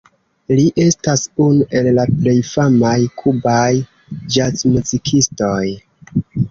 Li 0.59 0.63
estas 0.85 1.25
unu 1.47 1.67
el 1.81 1.91
la 1.99 2.07
plej 2.15 2.35
famaj 2.55 2.97
kubaj 3.23 3.69
ĵazmuzikistoj. 4.37 5.65